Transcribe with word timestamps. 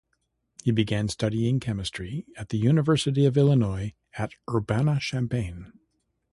He 0.63 0.71
began 0.71 1.09
studying 1.09 1.59
chemistry 1.59 2.25
at 2.35 2.49
the 2.49 2.57
University 2.57 3.23
of 3.27 3.37
Illinois 3.37 3.93
at 4.17 4.33
Urbana-Champaign. 4.51 5.73